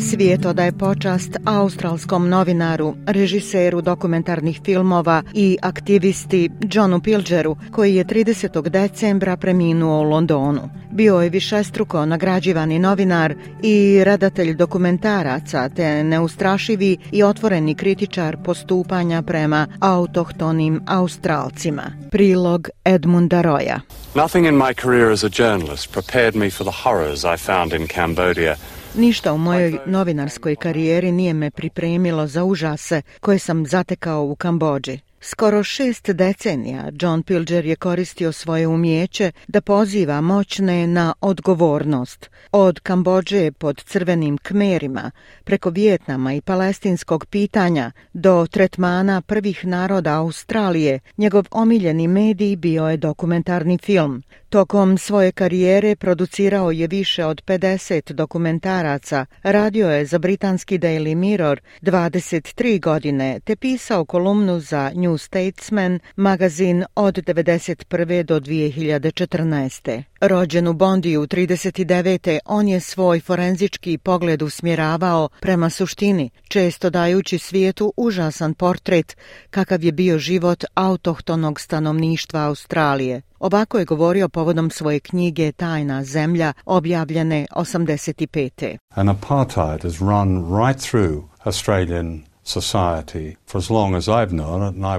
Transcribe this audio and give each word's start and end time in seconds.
Svijet 0.00 0.44
odaje 0.44 0.72
počast 0.72 1.36
australskom 1.44 2.28
novinaru, 2.28 2.94
režiseru 3.06 3.80
dokumentarnih 3.80 4.60
filmova 4.64 5.22
i 5.34 5.58
aktivisti 5.62 6.50
Johnu 6.72 7.00
Pilgeru, 7.00 7.56
koji 7.72 7.94
je 7.94 8.04
30. 8.04 8.68
decembra 8.68 9.36
preminuo 9.36 10.00
u 10.00 10.02
Londonu. 10.02 10.70
Bio 10.90 11.20
je 11.20 11.28
višestruko 11.28 12.06
nagrađivani 12.06 12.78
novinar 12.78 13.34
i 13.62 14.04
redatelj 14.04 14.54
dokumentaraca, 14.54 15.68
te 15.68 16.04
neustrašivi 16.04 16.96
i 17.12 17.22
otvoreni 17.22 17.74
kritičar 17.74 18.36
postupanja 18.44 19.22
prema 19.22 19.66
autohtonim 19.80 20.80
Australcima. 20.86 21.82
Prilog 22.10 22.68
Edmunda 22.84 23.42
Roja. 23.42 23.80
Nothing 24.14 24.46
in 24.46 24.54
my 24.54 24.74
career 24.82 25.12
as 25.12 25.24
a 25.24 25.42
journalist 25.42 25.92
prepared 25.92 26.34
me 26.34 26.50
for 26.50 26.70
the 26.70 26.82
horrors 26.84 27.24
I 27.24 27.36
found 27.46 27.72
in 27.72 27.86
Cambodia– 27.88 28.56
Ništa 28.96 29.32
u 29.32 29.38
mojoj 29.38 29.78
novinarskoj 29.86 30.56
karijeri 30.56 31.12
nije 31.12 31.32
me 31.32 31.50
pripremilo 31.50 32.26
za 32.26 32.44
užase 32.44 33.02
koje 33.20 33.38
sam 33.38 33.66
zatekao 33.66 34.24
u 34.24 34.36
Kambođi. 34.36 35.05
Skoro 35.28 35.62
šest 35.62 36.10
decenija 36.10 36.90
John 37.00 37.22
Pilger 37.22 37.66
je 37.66 37.76
koristio 37.76 38.32
svoje 38.32 38.66
umjeće 38.66 39.32
da 39.48 39.60
poziva 39.60 40.20
moćne 40.20 40.86
na 40.86 41.14
odgovornost. 41.20 42.30
Od 42.52 42.80
Kambođe 42.80 43.52
pod 43.52 43.82
crvenim 43.82 44.38
kmerima, 44.38 45.10
preko 45.44 45.70
Vjetnama 45.70 46.34
i 46.34 46.40
palestinskog 46.40 47.26
pitanja 47.26 47.92
do 48.12 48.46
tretmana 48.50 49.20
prvih 49.20 49.64
naroda 49.64 50.14
Australije, 50.14 51.00
njegov 51.16 51.44
omiljeni 51.50 52.08
medij 52.08 52.56
bio 52.56 52.88
je 52.88 52.96
dokumentarni 52.96 53.78
film. 53.78 54.22
Tokom 54.48 54.98
svoje 54.98 55.32
karijere 55.32 55.96
producirao 55.96 56.70
je 56.70 56.86
više 56.86 57.24
od 57.24 57.42
50 57.44 58.12
dokumentaraca, 58.12 59.26
radio 59.42 59.90
je 59.90 60.06
za 60.06 60.18
britanski 60.18 60.78
Daily 60.78 61.14
Mirror 61.14 61.60
23 61.82 62.80
godine 62.80 63.40
te 63.44 63.56
pisao 63.56 64.04
kolumnu 64.04 64.60
za 64.60 64.92
New 64.94 65.15
Statesman 65.18 65.98
magazin 66.16 66.84
od 66.94 67.14
1991. 67.14 68.22
do 68.22 68.40
2014. 68.40 70.02
Rođen 70.20 70.68
u 70.68 70.72
Bondiju 70.72 71.26
39. 71.26 72.38
on 72.44 72.68
je 72.68 72.80
svoj 72.80 73.20
forenzički 73.20 73.98
pogled 73.98 74.42
usmjeravao 74.42 75.28
prema 75.40 75.70
suštini, 75.70 76.30
često 76.48 76.90
dajući 76.90 77.38
svijetu 77.38 77.92
užasan 77.96 78.54
portret 78.54 79.16
kakav 79.50 79.84
je 79.84 79.92
bio 79.92 80.18
život 80.18 80.64
autohtonog 80.74 81.60
stanovništva 81.60 82.40
Australije. 82.40 83.22
Ovako 83.38 83.78
je 83.78 83.84
govorio 83.84 84.28
povodom 84.28 84.70
svoje 84.70 85.00
knjige 85.00 85.52
Tajna 85.52 86.04
zemlja, 86.04 86.52
objavljene 86.64 87.46
85. 87.56 88.76
An 88.90 89.08
apartheid 89.08 89.82
has 89.82 90.00
run 90.00 90.58
right 90.60 90.90
through 90.90 91.24
Australian 91.44 92.22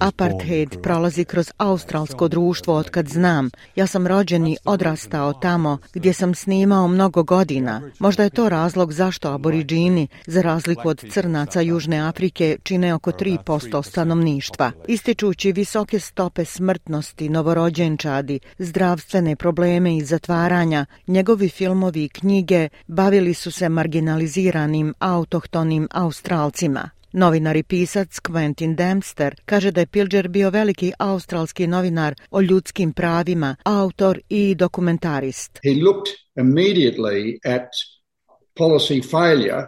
Apartheid 0.00 0.82
prolazi 0.82 1.24
kroz 1.24 1.50
australsko 1.56 2.28
društvo 2.28 2.74
od 2.74 2.90
kad 2.90 3.08
znam. 3.08 3.50
Ja 3.76 3.86
sam 3.86 4.06
rođen 4.06 4.46
i 4.46 4.56
odrastao 4.64 5.32
tamo 5.32 5.78
gdje 5.94 6.12
sam 6.12 6.34
snimao 6.34 6.88
mnogo 6.88 7.22
godina. 7.22 7.90
Možda 7.98 8.22
je 8.22 8.30
to 8.30 8.48
razlog 8.48 8.92
zašto 8.92 9.32
aboriđini, 9.32 10.08
za 10.26 10.42
razliku 10.42 10.88
od 10.88 11.04
crnaca 11.10 11.60
Južne 11.60 11.98
Afrike, 11.98 12.56
čine 12.62 12.94
oko 12.94 13.10
3% 13.10 13.82
stanovništva. 13.82 14.72
Ističući 14.88 15.52
visoke 15.52 16.00
stope 16.00 16.44
smrtnosti, 16.44 17.28
novorođenčadi, 17.28 18.40
zdravstvene 18.58 19.36
probleme 19.36 19.96
i 19.96 20.04
zatvaranja, 20.04 20.86
njegovi 21.06 21.48
filmovi 21.48 22.04
i 22.04 22.08
knjige 22.08 22.68
bavili 22.86 23.34
su 23.34 23.50
se 23.50 23.68
marginaliziranim 23.68 24.94
autohtonim 24.98 25.88
australcima. 25.90 26.90
Novinar 27.14 27.56
i 27.56 27.62
pisac 27.62 28.20
Quentin 28.20 28.76
Dempster 28.76 29.34
kaže 29.44 29.70
da 29.70 29.80
je 29.80 29.86
Pilger 29.86 30.28
bio 30.28 30.50
veliki 30.50 30.92
australski 30.98 31.66
novinar 31.66 32.14
o 32.30 32.40
ljudskim 32.40 32.92
pravima, 32.92 33.56
autor 33.64 34.20
i 34.28 34.54
dokumentarist. 34.54 35.58
He 35.64 35.74
looked 35.74 36.12
immediately 36.36 37.38
at 37.44 37.68
policy 38.58 39.02
failure 39.10 39.66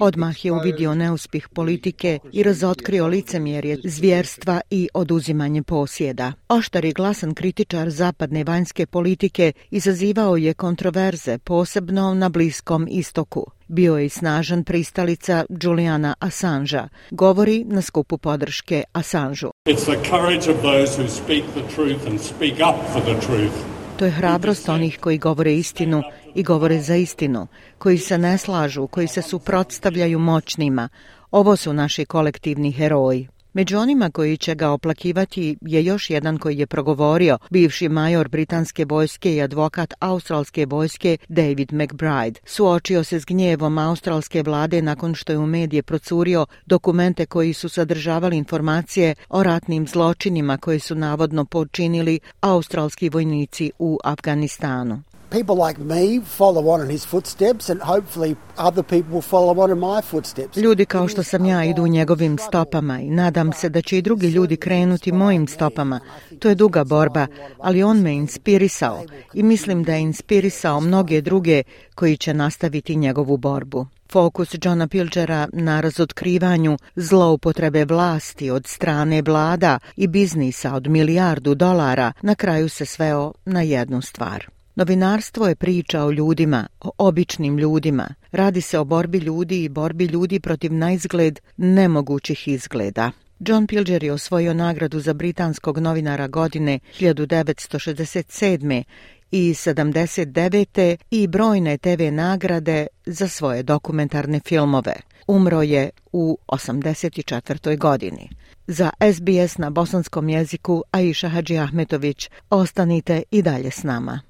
Odmah 0.00 0.44
je 0.44 0.52
uvidio 0.52 0.94
neuspih 0.94 1.48
politike 1.48 2.18
i 2.32 2.42
razotkrio 2.42 3.06
licemjerje 3.06 3.78
zvjerstva 3.84 4.60
i 4.70 4.88
oduzimanje 4.94 5.62
posjeda. 5.62 6.32
Oštar 6.48 6.84
i 6.84 6.92
glasan 6.92 7.34
kritičar 7.34 7.90
zapadne 7.90 8.44
vanjske 8.44 8.86
politike 8.86 9.52
izazivao 9.70 10.36
je 10.36 10.54
kontroverze, 10.54 11.38
posebno 11.38 12.14
na 12.14 12.28
Bliskom 12.28 12.88
istoku. 12.90 13.50
Bio 13.68 13.96
je 13.96 14.06
i 14.06 14.08
snažan 14.08 14.64
pristalica 14.64 15.44
Juliana 15.62 16.14
Assangea. 16.18 16.88
Govori 17.10 17.64
na 17.64 17.82
skupu 17.82 18.18
podrške 18.18 18.84
Assangeu. 18.92 19.50
It's 19.68 19.84
the 19.84 20.10
courage 20.10 20.50
of 20.50 20.62
those 20.62 21.02
who 21.02 21.08
speak 21.08 21.44
the 21.54 21.74
truth 21.74 22.06
and 22.06 22.20
speak 22.20 22.54
up 22.54 22.92
for 22.92 23.02
the 23.02 23.26
truth. 23.26 23.79
To 24.00 24.06
je 24.06 24.10
hrabrost 24.10 24.68
onih 24.68 24.98
koji 25.00 25.18
govore 25.18 25.54
istinu 25.54 26.02
i 26.34 26.42
govore 26.42 26.80
za 26.80 26.96
istinu, 26.96 27.46
koji 27.78 27.98
se 27.98 28.18
ne 28.18 28.38
slažu, 28.38 28.86
koji 28.86 29.06
se 29.06 29.22
suprotstavljaju 29.22 30.18
moćnima. 30.18 30.88
Ovo 31.30 31.56
su 31.56 31.72
naši 31.72 32.04
kolektivni 32.04 32.72
heroji. 32.72 33.28
Među 33.52 33.78
onima 33.78 34.10
koji 34.10 34.36
će 34.36 34.54
ga 34.54 34.70
oplakivati 34.70 35.56
je 35.60 35.84
još 35.84 36.10
jedan 36.10 36.38
koji 36.38 36.58
je 36.58 36.66
progovorio, 36.66 37.38
bivši 37.50 37.88
major 37.88 38.28
britanske 38.28 38.84
vojske 38.84 39.34
i 39.34 39.42
advokat 39.42 39.94
australske 40.00 40.66
vojske 40.66 41.16
David 41.28 41.72
McBride. 41.72 42.40
Suočio 42.44 43.04
se 43.04 43.20
s 43.20 43.24
gnjevom 43.24 43.78
australske 43.78 44.42
vlade 44.42 44.82
nakon 44.82 45.14
što 45.14 45.32
je 45.32 45.38
u 45.38 45.46
medije 45.46 45.82
procurio 45.82 46.46
dokumente 46.66 47.26
koji 47.26 47.52
su 47.52 47.68
sadržavali 47.68 48.36
informacije 48.36 49.14
o 49.28 49.42
ratnim 49.42 49.86
zločinima 49.86 50.58
koji 50.58 50.80
su 50.80 50.94
navodno 50.94 51.44
počinili 51.44 52.20
australski 52.40 53.08
vojnici 53.08 53.72
u 53.78 53.98
Afganistanu 54.04 55.02
people 55.30 55.66
like 55.66 55.80
me 55.80 56.20
follow 56.38 56.68
on 56.68 56.80
in 56.80 56.90
his 56.90 57.06
footsteps 57.06 57.70
and 57.70 57.80
hopefully 57.82 58.36
other 58.58 58.82
people 58.82 59.12
will 59.14 59.28
follow 59.28 59.60
on 59.64 59.70
in 59.70 59.78
my 59.78 60.02
footsteps. 60.02 60.56
Ljudi 60.56 60.86
kao 60.86 61.08
što 61.08 61.22
sam 61.22 61.44
ja 61.44 61.64
idu 61.64 61.86
njegovim 61.86 62.38
stopama 62.38 63.00
i 63.00 63.10
nadam 63.10 63.52
se 63.52 63.68
da 63.68 63.82
će 63.82 63.98
i 63.98 64.02
drugi 64.02 64.28
ljudi 64.28 64.56
krenuti 64.56 65.12
mojim 65.12 65.46
stopama. 65.46 66.00
To 66.38 66.48
je 66.48 66.54
duga 66.54 66.84
borba, 66.84 67.26
ali 67.58 67.82
on 67.82 68.00
me 68.00 68.12
inspirisao 68.12 69.04
i 69.34 69.42
mislim 69.42 69.82
da 69.82 69.94
je 69.94 70.00
inspirisao 70.00 70.80
mnoge 70.80 71.20
druge 71.20 71.62
koji 71.94 72.16
će 72.16 72.34
nastaviti 72.34 72.96
njegovu 72.96 73.36
borbu. 73.36 73.86
Fokus 74.12 74.54
Johna 74.62 74.88
Pilgera 74.88 75.48
na 75.52 75.80
razotkrivanju 75.80 76.76
zloupotrebe 76.96 77.84
vlasti 77.84 78.50
od 78.50 78.66
strane 78.66 79.22
vlada 79.22 79.78
i 79.96 80.06
biznisa 80.06 80.74
od 80.74 80.86
milijardu 80.86 81.54
dolara 81.54 82.12
na 82.22 82.34
kraju 82.34 82.68
se 82.68 82.86
sveo 82.86 83.32
na 83.44 83.62
jednu 83.62 84.02
stvar– 84.02 84.46
Novinarstvo 84.80 85.48
je 85.48 85.54
priča 85.54 86.04
o 86.04 86.10
ljudima, 86.10 86.66
o 86.80 86.90
običnim 86.98 87.58
ljudima. 87.58 88.14
Radi 88.32 88.60
se 88.60 88.78
o 88.78 88.84
borbi 88.84 89.18
ljudi 89.18 89.64
i 89.64 89.68
borbi 89.68 90.04
ljudi 90.04 90.40
protiv 90.40 90.72
najzgled 90.72 91.40
nemogućih 91.56 92.48
izgleda. 92.48 93.10
John 93.40 93.66
Pilger 93.66 94.04
je 94.04 94.12
osvojio 94.12 94.54
nagradu 94.54 95.00
za 95.00 95.14
britanskog 95.14 95.78
novinara 95.78 96.28
godine 96.28 96.78
1967. 97.00 98.82
i 99.30 99.50
79. 99.50 100.96
i 101.10 101.26
brojne 101.26 101.78
TV 101.78 102.02
nagrade 102.12 102.86
za 103.06 103.28
svoje 103.28 103.62
dokumentarne 103.62 104.40
filmove. 104.44 104.96
Umro 105.26 105.62
je 105.62 105.90
u 106.12 106.38
84. 106.48 107.78
godini. 107.78 108.28
Za 108.66 108.90
SBS 109.14 109.58
na 109.58 109.70
bosanskom 109.70 110.28
jeziku 110.28 110.82
Aisha 110.90 111.28
Hadži 111.28 111.58
Ahmetović, 111.58 112.30
ostanite 112.50 113.22
i 113.30 113.42
dalje 113.42 113.70
s 113.70 113.82
nama. 113.82 114.29